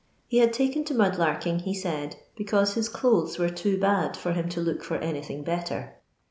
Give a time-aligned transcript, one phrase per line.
[0.27, 4.33] He had taken to mud larking, he said, because his dotlMt were too bad for
[4.33, 5.93] him to look for any thing better.